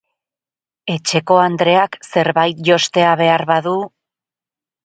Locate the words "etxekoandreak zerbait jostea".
0.93-3.15